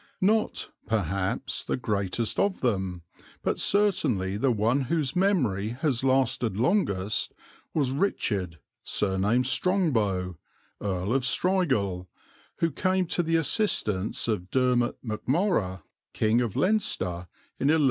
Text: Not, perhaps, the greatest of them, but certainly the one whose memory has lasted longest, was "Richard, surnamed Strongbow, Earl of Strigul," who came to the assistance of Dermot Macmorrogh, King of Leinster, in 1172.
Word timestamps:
Not, 0.19 0.69
perhaps, 0.87 1.63
the 1.63 1.77
greatest 1.77 2.39
of 2.39 2.61
them, 2.61 3.03
but 3.43 3.59
certainly 3.59 4.35
the 4.35 4.49
one 4.49 4.81
whose 4.89 5.15
memory 5.15 5.77
has 5.81 6.03
lasted 6.03 6.57
longest, 6.57 7.35
was 7.75 7.91
"Richard, 7.91 8.57
surnamed 8.83 9.45
Strongbow, 9.45 10.39
Earl 10.81 11.13
of 11.13 11.21
Strigul," 11.23 12.07
who 12.55 12.71
came 12.71 13.05
to 13.13 13.21
the 13.21 13.35
assistance 13.35 14.27
of 14.27 14.49
Dermot 14.49 14.97
Macmorrogh, 15.05 15.83
King 16.13 16.41
of 16.41 16.55
Leinster, 16.55 17.27
in 17.59 17.67
1172. 17.69 17.79